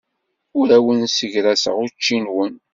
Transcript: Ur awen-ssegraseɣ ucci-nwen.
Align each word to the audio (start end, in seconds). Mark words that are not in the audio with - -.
Ur 0.59 0.67
awen-ssegraseɣ 0.77 1.75
ucci-nwen. 1.85 2.53